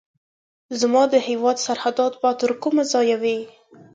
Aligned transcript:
زما 0.79 1.03
د 1.13 1.15
هیواد 1.27 1.57
سرحدات 1.65 2.13
به 2.21 2.29
تر 2.41 2.51
کومه 2.63 2.83
ځایه 2.93 3.17
وي. 3.21 3.39